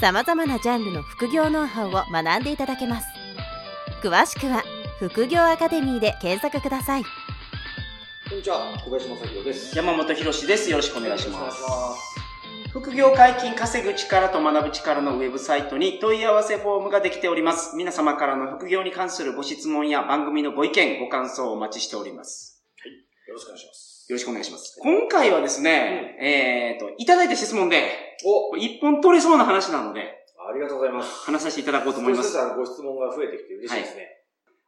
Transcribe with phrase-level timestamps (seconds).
[0.00, 3.08] さまざまなジャンルの副業ノウハウを学んでいただけます
[4.02, 4.62] 詳しくは
[5.00, 7.04] 「副業アカデミー」で検索ください
[8.28, 9.74] こんにちは、小林正宏です。
[9.74, 10.70] 山本博史です。
[10.70, 11.40] よろしくお願いします。
[11.40, 12.70] よろしくお願いします。
[12.72, 17.74] 副業解禁稼ぐ力と学ぶ力のウェブサイトに問い合わせフォームができております。
[17.74, 22.62] 皆様からの副業に関するご質問や番組のご意見、ご感想をお待ちしております。
[23.26, 23.87] よろしくお願いします。
[24.08, 24.78] よろしくお願いします。
[24.80, 30.00] 今回はですね、えっと、いただいた質問で、お一本取れそうな話なので、
[30.50, 31.26] ありがとうございます。
[31.26, 32.32] 話させていただこうと思います。
[32.32, 34.08] 少しご質問が増えてきて嬉しいですね。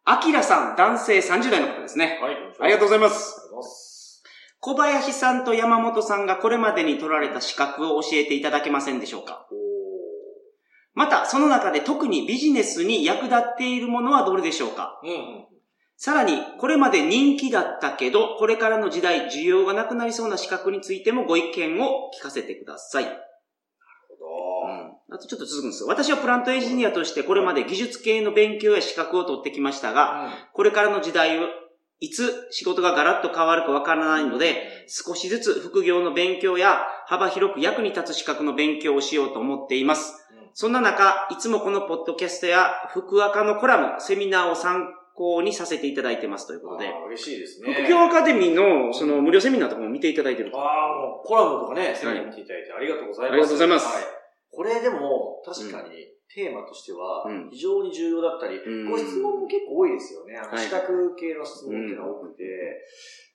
[0.04, 2.18] あきらさん、男性30代の方ですね。
[2.23, 2.34] はい。
[2.60, 3.40] ありがとうございます。
[3.40, 4.23] ありがとうございます。
[4.60, 9.46] 小林さんと山本さんがこれまでに取られた資格を教えていただけませんでしょうか？
[9.50, 9.54] お
[10.93, 15.00] また、その中で特にビジネスに役立っているものはどれでしょうか？
[15.02, 15.09] ー。
[15.09, 15.46] うんうん。
[16.02, 23.04] さらに、これまで人気だったけど、これからの時代、需要がなくなりそうな資格についてもご意見を聞かせてください。
[23.04, 23.16] なる
[24.18, 25.88] ほあとちょっと続くんですよ。
[25.88, 30.54] 私はプラントエンジニアとしてこれまで技術系の勉強や資格を取ってきましたが、ど。
[30.54, 31.43] これからの時代を、
[32.01, 40.15] いつ仕事がガラッと変わるかわからないので、少しずつ副業の勉強や幅広く役に立つ資格の勉強をしようと思っています。
[40.32, 47.74] うんそんな中、いつもこのポッドキャストや福赤のコラム、セミナーを参考にさせていただいてますということで、嬉しいですね。
[47.85, 50.59] 副業アカデミーのその無料セミナーとかも見ていただいてると。
[50.59, 53.32] ああ、もうコラムとかね、セミナー見ていただいてありがとうございます。
[53.32, 54.04] ありがとうございますはい。
[54.51, 60.38] これでも、確かに、テーマとしてはうん、非常に重要だったり、うんご質問も結構多いですよね。
[60.38, 62.45] あのはい資格系の質問っていうのが多くて、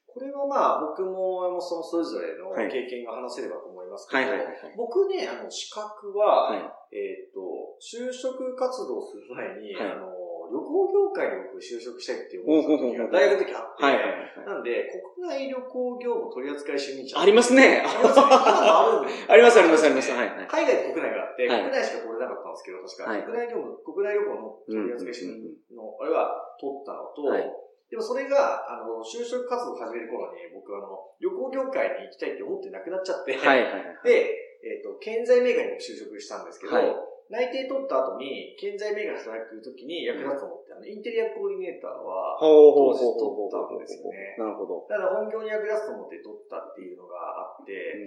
[0.08, 4.32] これはまあ、僕も山本さんもそれぞれのはい経験が話せればと思いますけど。
[4.78, 6.60] 僕ね、あの、資格は、はい。
[6.96, 10.08] えっ、と、就職活動する前に、はいあの、
[10.52, 14.46] 旅行業界に僕就職したいって思った時が大学の時あって、はいはいはい。
[14.46, 17.20] なんで、国内旅行業務取扱主任者。
[17.20, 17.84] ありますね。
[17.86, 18.26] ありますね。
[19.30, 23.04] ありますありますありますはいはい海外と国内があって、はい国内しか取れなかったんですけど、確か。
[23.10, 33.84] はい国内業務、国内旅行の取扱主任の、あれは取ったのと、はいでもそれが、あの、就職活動を始める頃に、僕あの、旅行業界に行きたいって思ってなくなっちゃって、はいはいはい。
[34.04, 34.36] で、
[34.66, 36.96] えっ、と、建材メーカーにも就職したんですけど、はい
[37.30, 44.86] 内定取った後に、建材メーカーで働く時に役立つと思って、あの、インテリアコーディネーターは、当時取ったんですよねなるほど。
[44.86, 48.06] ただ本業に役立つと思って取ったっていうのがあって、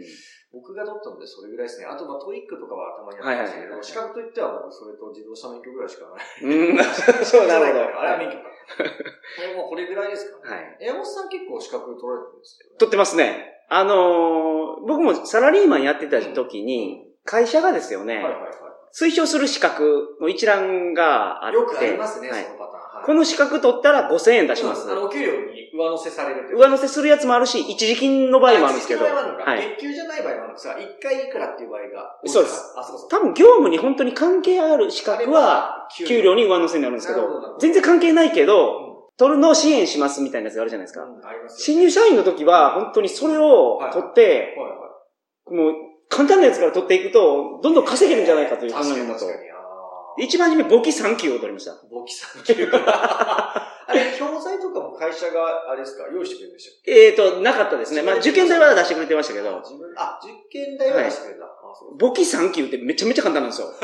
[0.55, 1.91] 僕が取ったのでそれぐらいですね。
[1.91, 6.23] あと、まあ、 TOEIC とかはたまにあったんですけど、資格といっては僕それと自動車免許ぐらいしかない。
[6.47, 6.79] うん。
[7.27, 7.99] そう、なるほど。
[7.99, 8.55] あれは免許か。
[8.79, 10.55] これもうこれぐらいですかね。
[10.55, 10.87] はい。
[10.87, 12.77] 山本さん結構資格取られてるんですよね。
[12.79, 13.67] 取ってますね。
[13.69, 21.53] あのー僕もサラリーマンやってた時に、会社がですよね、はいはいは推奨する資格の一覧があっい。
[21.53, 22.81] て、よくありますね、はいそのパターン。
[22.81, 24.95] はいこの資格取ったら5000円出しますあ。
[24.95, 32.75] の、お給料に上乗せされる上乗せするやつもあるし、一時金の場合もあるんですけど、あ月給じゃない場合もあるんですが、1回いくらっていう場合がそうです。
[32.77, 41.05] あ、そうかそう多分業務に本当に関係ある資格は、給料に上乗せになるんですけど、全然関係ないけうど、取るのを支援しますみたいなやつがあるじゃないですか。
[41.05, 44.57] んうんありますよ新入社員の時は、本当にそれを取って。
[45.51, 45.73] もう、
[46.09, 49.27] 簡単なやつから取っていくと、どんどん稼げるんじゃないかという考えのもと
[50.21, 51.77] 一番初め、簿記3級を取りました。
[51.91, 52.79] 簿記さんっていうか。
[53.89, 58.03] あれ、教材とかも会社が、あれですか、用意してくれるんでしょえーと、なかったですね。
[58.03, 59.63] まあ、受験代は出してくれてましたけど、
[59.97, 61.47] あ、実験代は出してくれた。
[61.99, 63.69] 簿記3級ってめちゃめちゃ簡単なんですよ。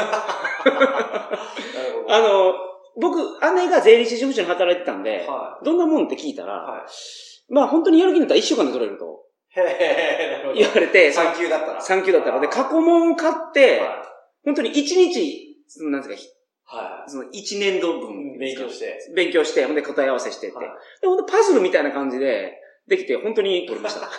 [2.08, 2.54] あの、
[2.96, 3.18] 僕、
[3.54, 6.82] 姉が税理士事務所に働いてたんで、はどんなもんって聞いたら、はい。
[7.48, 9.24] まあ本当にやる気になったら1週間で取れると。
[10.54, 11.80] 言われて、3級だったら。
[11.80, 14.02] 3級だったので、過去問を買って、は
[14.44, 16.24] 本当に1日、そのなんです
[16.66, 16.78] か、い。
[16.78, 18.38] はその1年度分い。
[18.38, 18.98] 勉強して。
[19.14, 20.56] 勉強して、ほんで答え合わせしてって。
[20.56, 20.66] はい
[21.00, 24.06] で、ほんとパズルみたいな感じで、できて、本当に取りました。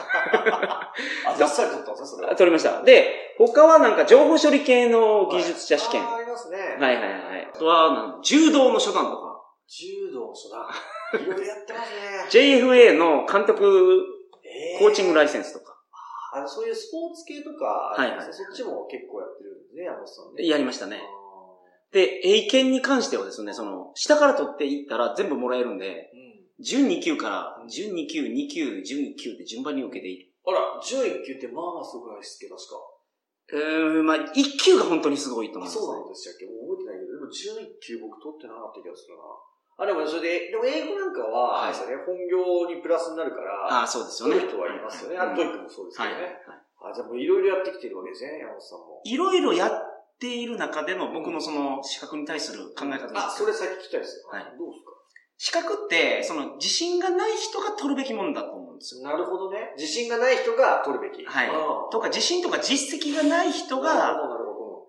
[1.30, 2.36] あ、ざっさり取ったんですね、それは？
[2.36, 2.82] 取りました。
[2.82, 6.02] で、他はなんか情報処理系の技術者試験。
[6.04, 6.58] はあーありますね。
[6.58, 7.08] いはいはいは
[7.38, 7.52] い。
[7.54, 11.20] あとはなん、柔道の初段とか、柔道もそうだ。
[11.20, 12.26] いろいろやってますね。
[12.58, 14.15] JFA の監督え
[14.80, 15.76] コーチングライセンスとか、
[16.34, 20.46] あの、そういうスポーツ系とか、はいはいそっちも結構やってるんですね、山本さんね。
[20.48, 21.02] やりましたね。
[21.92, 26.12] で、英検に関してはですね、その、下から取っていったら全部もらえるんで、
[26.60, 26.64] うん。
[26.64, 30.32] 準2級から、準2級、2級、準1級って順番に受けていい。
[30.46, 32.96] あら、順位級ってまあまあすごいですけど、確か。
[33.54, 36.46] えー、まあ、一級が本当にすごいと思あ、うんです、そうなんでしたっけ？
[36.46, 39.24] もう覚えてないけど、でも11級僕取ってなかった気がするな。
[39.78, 44.36] あ、でもそれで、でも英語なんかは、はいね、本業にプラスになるから、ああ、そうですよね。
[44.36, 45.18] そういう人はいますよね。
[45.18, 46.14] あうん TOEIC もそうですけはい。
[46.16, 46.40] どね。
[46.80, 49.02] あ、じゃあもういろいろやってきてるわけですね、山本さんも。
[49.04, 49.72] いろいろやっ
[50.20, 54.30] ている中での僕のその資格に対する考え方あ、それ先聞きたいですよ。
[54.32, 54.92] はいどうですか？
[55.38, 59.04] 資格って、その自信がない人が取るべきものだと思うんですよ。
[59.04, 59.74] なるほどね。
[59.78, 61.26] 自信がない人が取るべき。
[61.26, 61.50] はい
[61.92, 64.46] とか自信とか実績がない人が、なるほど、なるほ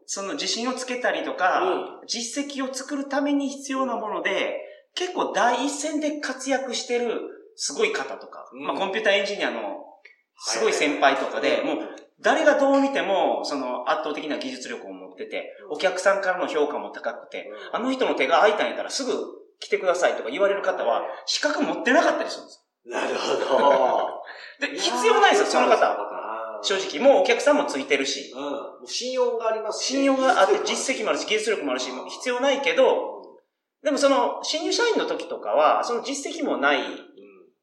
[0.06, 4.60] その自信をつけたりとか、実績を作るために必要なもので、
[4.96, 7.20] 結構第一線で活躍してる
[7.54, 8.66] すごい方とか、うん。
[8.66, 9.84] まあコンピューターエンジニアの
[10.38, 11.76] すごい先輩とかで、もう
[12.20, 19.12] 誰がどう見ても、その圧倒的な技術力を持ってて、お客さんからの評価も高くて、あの人の手が空いたんやったらすぐ
[19.60, 23.60] 来てくださいとか言われる方は、資格持ってなかったりするんですなるほど。
[23.64, 24.22] よ。
[24.60, 25.86] で、必要ないですよ、その方。
[25.86, 26.60] は。
[26.62, 28.86] 正直、もうお客さんもついてるし、うん。
[28.86, 33.15] 信用がありますし信用があって、実績もあるし、技術力もあるし、必要ないけど、
[33.86, 36.82] でもその、新入社員の時とかは、その実績もない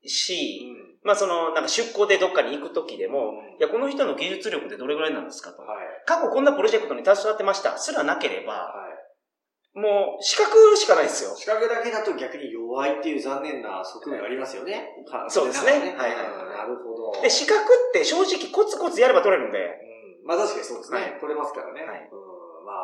[0.07, 0.71] し、
[1.03, 5.61] まあその、なんか出向でどっかに行く時でも、いや、この人の技術力ってどれぐらいなんですかと。
[5.63, 5.77] はい。
[6.07, 7.77] 過去こんなプロジェクトに携わってました。
[7.77, 8.87] すらなければ、は
[9.75, 9.77] い。
[9.77, 11.35] もう、資格しかないですよ。
[11.35, 14.95] 資格だけだと逆に弱いっていう残念な側面がありますよね。
[15.11, 17.21] か そうですねはいはいうんなるほど。
[17.21, 20.27] で、資格って正直コツコツやれば取れるんで、うん。
[20.27, 21.01] まあ確かにそうですね。
[21.01, 21.83] はい取れますからね。
[21.83, 22.09] はい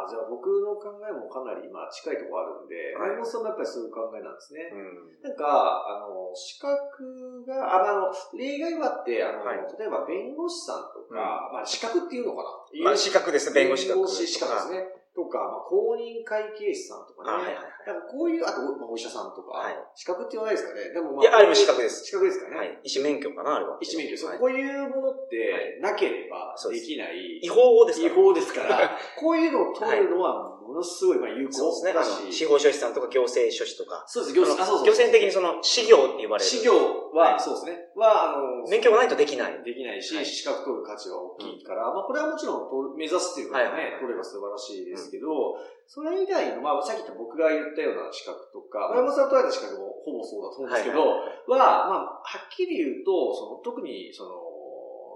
[0.09, 4.73] じゃあ僕の考えもかなりまあ近いところあるんで、はい山本さんもやっぱりそういう考えなんですね。
[4.73, 14.00] うんなんか、あの、資格が、あ、まあ、あの、例外はあって、あの、はい例えば弁護士さんとか、まあ、資格っていうのかなまあ、資格ですね、弁護士資格。
[14.00, 14.99] 弁護士資格ですね。
[15.19, 17.31] とか、まあ、公認会計士さんとかね。
[17.31, 20.94] あはいはいはいなんかこういう、あと、まあ、お医者さんとか、はい資格って言わないですかね。
[20.94, 22.56] でも、まいやあれも資格です資格ですかね。
[22.56, 22.80] はい。
[22.83, 23.77] 医師免許かな、あれは。
[23.81, 27.39] 医師免許です、はいこういうものって、なければそうできない。
[27.42, 28.13] 違法ですから。
[28.13, 32.33] 違法ですから、 こういうのを取るのは、ものすごい、まあ、有効だの、し。
[32.33, 34.03] 司法書士さんとか行政書士とか。
[34.07, 34.85] そうです、行政、あ、そうそう。
[34.85, 36.50] 行政的にその、資業って言われる。
[36.50, 36.73] 事業
[37.13, 37.91] はは、そうですね。
[37.95, 39.63] は、あの、免許がないとできない。
[39.63, 54.49] できないし、はい資格取る価値は大きいから、まあこれはもちろん目指すっていうことはね、はい取れば素晴らしいですけど、それ以外の、まあさっき言った僕が言ったような資格とか、うん山本さんとられた資格もほぼそうだと思うんですけど、はいは、まあはっきり言うと、その特にその、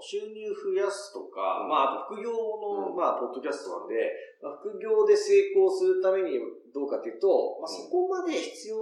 [0.03, 1.69] 収入増やすとか、うん。
[1.69, 2.95] まああと副業の、うん。
[2.95, 3.95] まあポッドキャストなんで、
[4.43, 6.37] まあ、副業で成功するために
[6.73, 7.27] どうかっていうと、
[7.61, 8.75] まあそこまで必要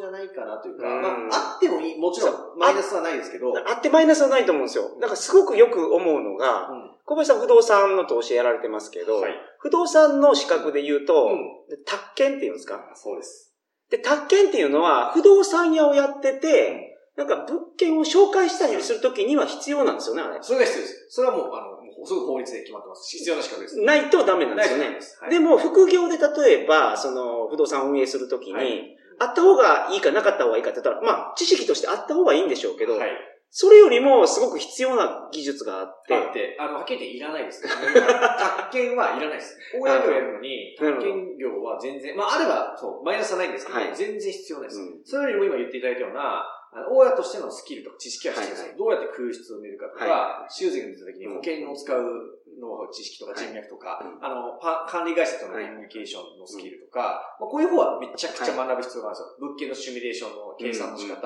[0.00, 1.02] じゃないかなというか、うん。
[1.02, 4.90] まああってもいい、もちろんマイナスはないですけど、あってマイナスはないと思うんですよ。
[5.00, 6.90] だからすごくよく思うのが、うん。
[7.06, 9.32] 小林さん不動産の投資やられてますけど、はい。
[9.58, 11.84] 不動産の資格で言うと、うん。
[11.84, 12.80] 宅建っていうんですか？
[12.94, 13.54] そうです。
[13.90, 20.38] で、宅建っていうのは不動産屋をやってて、なんか物件を紹介したりするときには必要なんですよね、あれ。
[20.42, 21.06] それが必要です。
[21.10, 23.16] それはもう、あの、もうすぐ法律で決まってます。
[23.16, 23.80] 必要な資格です。
[23.80, 24.94] ないとダメなんですよねな。
[24.94, 25.18] です。
[25.20, 33.10] はいでも、副業で例えば、その、不動産を運営するときに、はいあった方がいいかなかった方がいいかって言ったら、まあ、知識としてあった方がいいんでしょうけど、はい。
[33.56, 37.62] それよりもすごく必要な技術があって、だって、あの、はっきり言っていらないです。
[37.62, 39.56] 宅建はいらないです。
[39.78, 44.80] 大家業やるのに、宅建業は全然、まあ、あれば、そう、マイナスはないんですけど、はい全然必要ないです。
[44.80, 46.42] うんそれよりも今言っていただいたような、
[46.74, 48.62] あの大家としてのスキルとか知識は必要です。
[48.66, 53.46] はいどうやって空室を埋めるかとか、は修繕が出た時に保険を使うノウハウ、知識とかはい。
[53.46, 54.24] 人脈とか、うん。
[54.24, 59.48] あの、パ管理会社とのコミュニケーションのスキルとか、まあ、こういう方はめちゃくちゃ学ぶ必要があるんですよ。
[59.48, 61.18] 物件のシミュレーションの計算の仕方、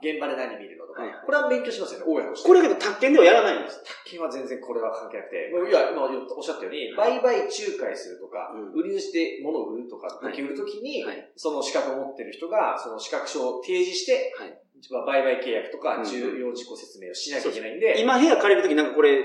[0.00, 1.24] 現場で何見るのとか、はいはい。
[1.24, 2.48] これは勉強しますよね、大家として。
[2.48, 3.80] これけど宅建ではやらないんです。
[4.14, 8.80] 宅建は全然これは関係なくて、もういや、今おっしゃったように、売買仲介するとか、うん。
[8.80, 10.32] 売り主で物を売るとか、はい。
[10.32, 11.32] 物件売るときに、はい。
[11.36, 14.58] その資格を持ってる人が、その資格証を提示して、はい。
[14.90, 19.22] まあ売買契約とかうん重要事項説明をしなきゃいけないんで、今部屋借りるときなんかこれ、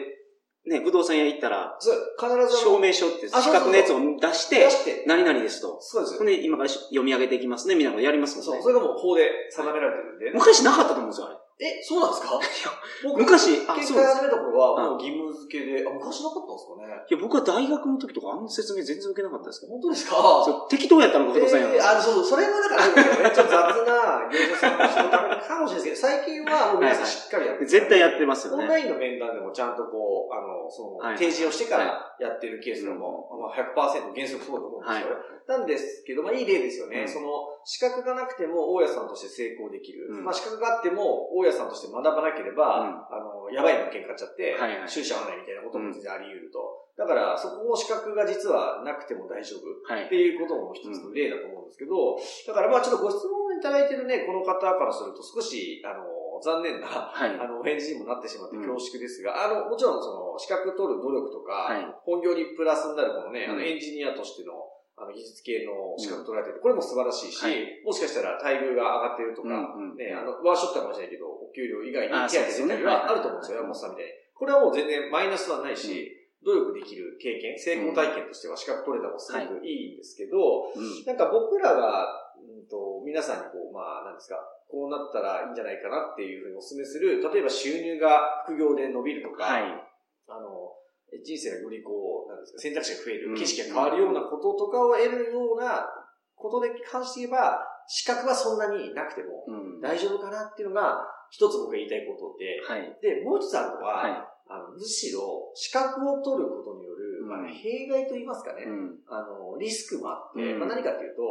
[0.66, 5.78] ね、不動産屋行ったら、そう必ず証明書ってあ資格のやつを出して何々ですと。
[5.82, 6.24] そうです。
[6.24, 8.64] で、今から読み上げていきますね、みたいなのやりますもそう、んね。
[8.64, 10.32] それがもう法で定められてるんで。
[10.32, 11.36] 昔なかったと思うんですよ、あれ。
[11.60, 12.40] え、そうなんですか？
[13.04, 17.04] 僕、昔あ結そう始めた頃は、もう義務付けで、あ、昔なかったんですかね？
[17.10, 19.74] いや、僕は大学の時とかあんな説明全然受けなかったですけど。
[19.74, 20.16] 本当ですか？
[20.16, 22.96] そう適当やったのが不動産屋なんあ、そう、それはだから、ね、
[23.36, 23.52] ちょっと雑
[23.84, 28.64] な業者さんの仕事かもしれないですけど、最近はもう皆さんしっかりやってる絶対やってますよね。
[28.64, 31.18] オンラインの面談でもちゃんとこう、あの、その、はい。
[31.18, 35.16] 提示をしてからやってるケースでも、まあ、100%原則そうだと思うんですよ。
[35.50, 37.02] なんですけど、まあいい例ですよね。
[37.02, 37.08] うん。
[37.08, 37.28] その、
[37.66, 40.06] 資格がなくても大家さんとして成功できる。
[40.12, 40.24] うん。
[40.24, 44.56] まあ資格があっても大家さんとして学ばなければ、うんあの、やばい物件買っちゃって、
[44.88, 46.90] 収支合わないみたいなことも全然あり得ると。
[47.00, 49.72] だから、そこも資格が実はなくても大丈夫。
[49.88, 50.16] はいって。
[50.16, 56.04] いうことも一つの例だと思うんですけど、だからまあちょっとご質問いただいてるね、この方からすると少し、あの、
[56.44, 57.40] 残念な、はい。
[57.40, 64.54] あの、お返事にもなってしまってうん恐縮ですが、あの、もちろんその、資格取る努力とか、はい本業にプラスになるこのね、あの、うんエンジニアとしての、
[65.00, 67.82] あの、技術系の資格取られてる、これも素晴らしいし、はい。
[67.86, 74.12] もしかしたら待遇が上がってるとか、うんうんね、あの、ワンショットかもしれないけど、お給料以外にあ手当出たりはあると思うんですよ、山本さんみたいに。
[74.36, 81.06] これはもう全然マイナスはないし、努力できる経験、成功体験としては資格取れたもすごくいいんですけど、うん。
[81.06, 82.08] なんか僕らが、
[82.40, 84.36] うんと、皆さんにこう、まあ、なんですか、
[84.70, 89.64] こうなったらいいんじゃないかなっていうふうにお勧めする、例えば収入が副業で伸びるとか、はい。
[90.30, 90.76] あの、
[91.24, 95.86] 人生がよりこう、なんですか、選択肢が増える、うん景色が変わるようなこととかを得るような
[96.36, 99.82] ことで関して言えば、資格はそんなになくてもうん。
[99.82, 102.98] 大丈夫かなっていうのが、一つ僕が言いたいことで、はい。
[103.02, 104.12] で、もう一つあるのは、はい。
[104.52, 108.98] あのむしろ資格を取ることによる、まあ、うん弊害と言いますかね、うん。
[109.08, 111.22] あの、リスクもあって、うんまあ、何かっていうと、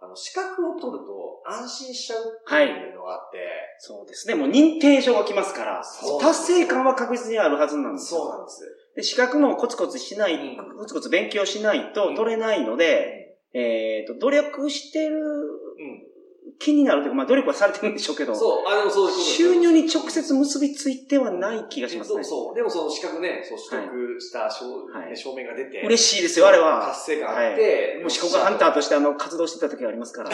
[0.00, 3.38] あの、資格を取ると安心しちゃうっていうのがあって、
[3.80, 4.36] そうですね。
[4.36, 5.82] もう認定証が来ますから、
[6.20, 8.62] 達成感は確実にあるはずなんですよそうなんです。
[8.98, 15.24] で、資格もコツコツしない、うんコツコツ勉強しないと取れないので、えっ、と、努力してるう
[15.80, 16.08] ん。
[16.58, 22.24] 気になるというか、まあ努力はされてるんでしょうけど、そう、あ、でもそう収入に直接結びついてはない気がしますね。
[22.24, 22.54] そうそう。
[22.56, 26.88] でもその資格ね、そう取得した証,、はい証明が出て、嬉しいですよ、あれは。
[26.88, 30.30] 達成感あって、もう四国ハンターとしてあの活動してた時がありますから。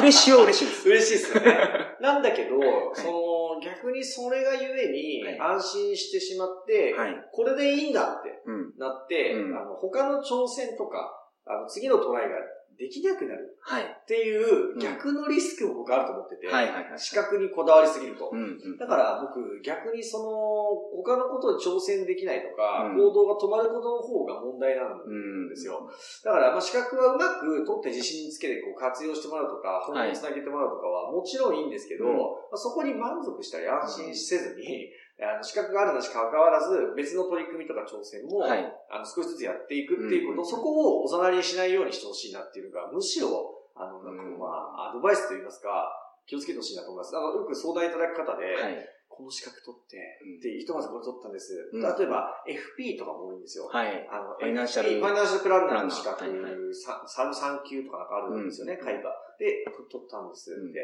[0.00, 0.88] 嬉しいは嬉しいです。
[0.90, 1.96] 嬉しいですよね。
[2.00, 2.60] なんだけど、
[2.94, 7.16] その、逆にそれがゆえにはい安心してしまって、はい。
[7.32, 8.78] これでいいんだってうん。
[8.78, 11.12] なって、うんあの他の挑戦とか、
[11.46, 12.36] あの次のトライが
[12.78, 13.82] できなくなるはい。
[13.82, 16.98] っていう逆のリスクも僕あると思ってて、はいはいはい。
[16.98, 18.30] 資格にこだわりすぎると。
[18.32, 18.78] うんうん。
[18.78, 25.90] だから僕逆にその他のことに挑戦できないとか、うん行動が止まることの方が問題なんうんですよ。
[26.24, 32.04] だからまあ資格はうまく取って自信につけてこう活用してもらうとか、本につなげてもらうとかはもちろんいいんですけど、
[32.54, 38.62] そこに満足したり安心せずに、あの資格があるなしか関わらず別の取り組みとか挑戦も、はい。
[38.90, 45.90] あの少しずつやっていくっていうこと、うんそこをおざなりにしないようにしてほしいなっていうのが、むしろ、あの、なんかうんまあ、アドバイスといいますか、
[46.26, 47.16] 気をつけてほしいなと思います。
[47.16, 48.88] あの、よく相談いただく方で、はい。
[49.08, 51.70] この資格取って、うんで、ひとまずこれ取ったんです。
[51.72, 53.66] うん例えば、FP とかも多いんですよ。
[53.66, 54.06] はい。
[54.06, 59.10] あの、ファイナンシャル FP ファイナンシャルプランナーの資格、はいはい3、3級とかなんかあるんですよね、うん会話。
[59.38, 60.52] で、取ったんです。
[60.52, 60.80] うんで、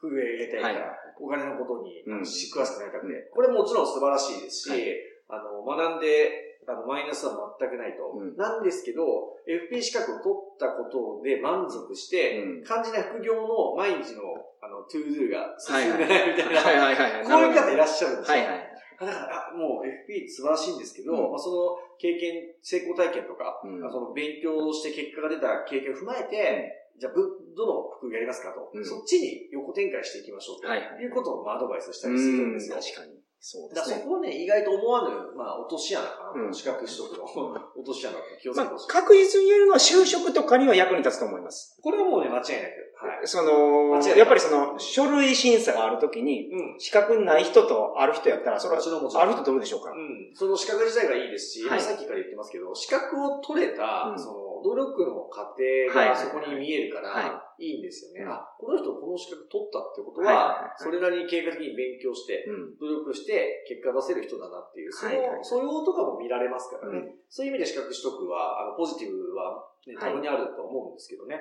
[0.00, 0.98] 副業入れたいから、はい。
[1.20, 2.20] お金のことにうん。
[2.22, 4.82] 詳しくなりたくて、うんこれもちろん素晴らしいですし、はい。
[5.28, 8.12] あの、学んで、あの、マイナスは全くないと。
[8.14, 8.36] うん。
[8.36, 12.64] なんですけど、FP 資格を取ったことで満足して、うん。
[12.64, 14.22] 肝心な副業の毎日の、
[14.60, 16.76] あの、 to do が進んでないみたいな、はい。
[16.76, 17.24] はいはい。
[17.24, 18.38] こういう方いらっしゃるんですよ。
[18.38, 18.68] はいはい。
[19.00, 21.30] だから、あもう FP 素晴らしいんですけど、うん。
[21.30, 23.90] まあ、その経験、成功体験とか、うん。
[23.90, 27.22] その勉強して結果が出た経験を踏まえて、じゃあ、ぶ
[27.56, 32.76] どの副業やりますかと、うんそっちに横展開していきましょうと、はいうことをまあアドバイスしたうりするんん、ですよ。
[32.76, 33.18] 確かに。
[33.40, 34.02] そうですね。
[34.02, 41.78] そこはね、意外と思わぬ、まあ、落とし穴かな、うん資格取得の落とし穴って気をつまあけてほしい。、確実に言えるのは就職とかには役に立つと思います。
[41.80, 42.88] これはもうね、間違いなく。
[42.98, 43.28] はい。
[43.28, 46.80] そのやっぱりその、書類審査があるときに、うん。
[46.80, 48.82] 資格ない人とある人やったら、それは
[49.22, 49.92] ある人どうでしょうか？
[49.92, 50.34] うん。
[50.34, 55.62] その資格自体がいいですし、はいさっきから言ってますけど、資格を取れた、うんその、努力の過程
[55.92, 58.22] はいがそこに見えるから、はいいいんですよね。
[58.22, 62.78] この人この資格取ったってことはそれなりに計画的に勉強して、うん。
[62.78, 66.98] 努力して結果出せる人だなっていう、その素養とかも見られますからね。
[66.98, 71.36] うんそういう意味で資格取得は、あの、ポジティブは、ね、はいたまにあると思うんですけどね。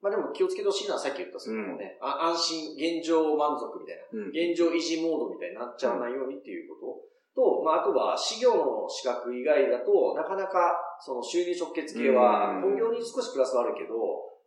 [0.00, 4.04] まあでも気をつけてほしいのはさっき言ったそのね、あ安心、現状満足みたいな。
[4.12, 4.28] うん。
[4.30, 12.78] 現状維持モードみたいになっちゃわないようにっていうことと、まあ、あとは、事業の資格以外だと、なかなか、その収入直結系は、うん。
[12.78, 13.96] 本業に少しプラスはあるけど、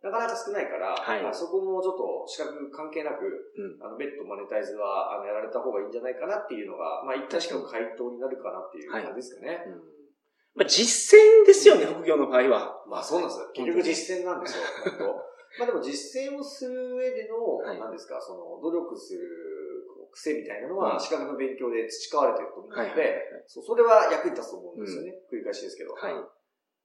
[0.02, 1.22] なかなか少ないから、はい。
[1.22, 3.84] まあそこもちょっと資格関係なく、うん。
[3.84, 9.60] あの、別途マネタイズは、あの、やられた方がいいんじゃないかなっていうのが、まあ、一旦しかの回答になるかなっていう感じですかね。
[9.66, 9.96] うん。
[10.56, 12.80] まあ、実践ですよね、副業の場合は。
[12.88, 13.50] まあそうなんですよ。
[13.52, 14.64] 結局実践なんですよ、
[15.60, 17.78] まあでも実践をする上での、はい。
[17.78, 19.20] 何ですか、その、努力する
[20.12, 21.00] 癖みたいなのは、うん。
[21.00, 23.16] 資格の勉強で培われてると思うので、はいはいはい
[23.48, 25.14] それは役に立つと思うんですよね。
[25.30, 25.92] 繰り返しですけど。
[25.94, 26.35] はい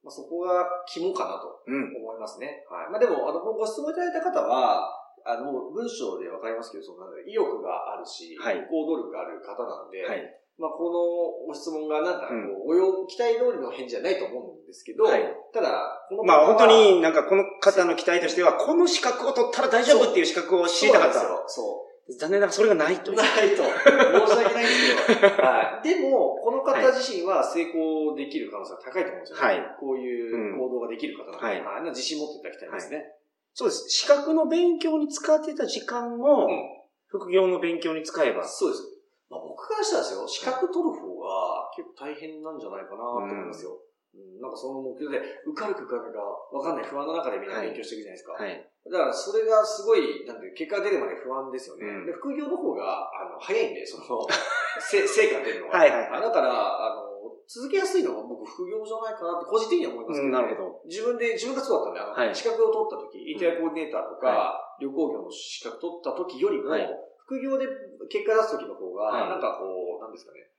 [0.04, 1.96] まあ、そこが肝かなとうん。
[1.96, 2.66] 思いますね。
[2.70, 2.90] はい。
[2.90, 4.90] まあでも、あの、ご質問いただいた方は、
[5.24, 10.38] あの、文章でわかりますけど、その、意欲があるし、はい行動力がある方なんで、はい。
[10.58, 15.22] まあ、このご質問がなんかこうんう、ご用、期待通りの返事じゃないと思うんですけど、はい
[15.54, 21.20] ただ、このまあ本当になんかこの方の期待としては、この資格を取ったら大丈夫っていう資格を知りたかった。
[21.48, 21.91] そう。
[22.18, 23.12] 残念ながらそれがないと。
[23.14, 23.64] ないと。
[23.64, 25.28] 申し訳ないんですけど。
[25.44, 25.88] はい。
[25.88, 29.44] でも、この方自身は成功できる可能性が高いと思うんですよね。
[29.44, 33.06] はいこういう行動ができる方なんで、はい自信持っていただきたいですね。
[33.54, 33.90] そうです。
[33.90, 38.48] 資格の勉強に使ってた時間を、うん副業の勉強に使えば。
[38.48, 38.84] そうです。
[39.30, 43.72] まあ、僕からしたらですよ、資格取る方が結構大変なんじゃないかなと思いますよ。
[43.72, 43.80] うん、
[44.14, 48.34] なんかその目標で、受かるか受かるかわかんない不安の中でみんな勉強していくじゃないですか。
[48.34, 48.60] はい。
[48.92, 51.88] だからそれがすごい、なんで、結果が出るまで不安ですよね。
[51.88, 54.28] うんで副業の方が、あの、早いんで、その、
[54.82, 55.80] せ成果が出るのは。
[55.80, 57.12] はいはいはいだから、あの、
[57.48, 60.82] 続けやすいのは僕副業じゃないかなって個人的には思いますけど、ねなるほど。
[60.86, 66.90] 自分で、自分がそうだったんで、あの、はい資格を取った時、インテリアコーディネーターとか、旅行業の資格取った時よりも、はい
[67.32, 67.66] 副業で
[68.10, 69.64] 結果出す時の方が、はいなんかこ
[70.00, 70.52] う、なんですかね、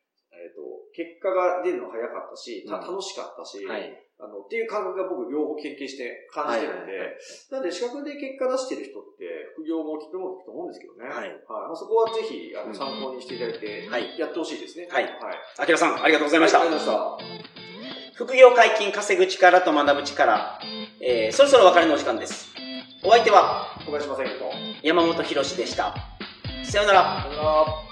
[0.42, 0.58] えっ、と、
[0.90, 3.94] 結果が出るの早かったし、たうん楽しかったし、はい。
[4.18, 7.18] あの、っていう感覚が僕両方経験して感じてるんで、はいはい
[7.50, 9.22] なんで資格で結果出してる人って、
[9.54, 11.06] 副業もきっとうまくいくと思うんですけどね。
[11.06, 14.88] はいまあ、そこはぜひ、あの、うん参考にしていただいて、はいやってほしいですね。
[14.90, 15.14] はいはい。
[15.58, 16.60] あきらさん、ありがとうございました。
[16.60, 18.14] ありがとうございました。
[18.14, 20.60] 副業解禁、稼ぐ力と学ぶ力。
[21.00, 22.52] えー、そろそろお別れのお時間です。
[23.02, 24.50] お相手は小林正宏と。
[24.82, 25.94] 山本博史でした。
[26.64, 27.22] さようなら。
[27.22, 27.91] さよなら。